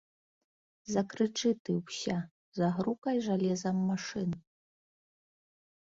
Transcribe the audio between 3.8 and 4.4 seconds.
машын!